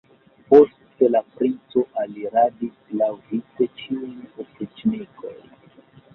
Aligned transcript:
Post 0.51 1.03
la 1.15 1.19
princo 1.41 1.83
aliradis 2.05 2.97
laŭvice 3.03 3.69
ĉiuj 3.83 4.11
opriĉnikoj. 4.47 5.37